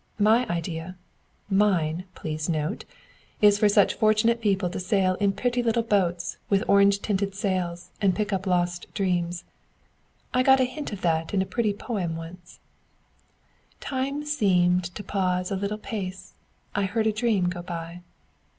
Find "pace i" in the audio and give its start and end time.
15.77-16.85